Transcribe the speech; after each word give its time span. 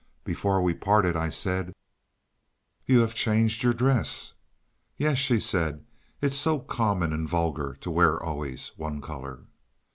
Before 0.23 0.63
we 0.63 0.73
parted 0.73 1.15
I 1.15 1.29
said 1.29 1.75
"You 2.87 3.01
have 3.01 3.13
changed 3.13 3.61
your 3.61 3.71
dress." 3.75 4.33
"Yes," 4.97 5.19
she 5.19 5.39
said, 5.39 5.85
"it's 6.21 6.37
so 6.37 6.57
common 6.57 7.13
and 7.13 7.29
vulgar 7.29 7.75
to 7.81 7.91
wear 7.91 8.19
always 8.19 8.69
one 8.77 8.99
colour." 8.99 9.41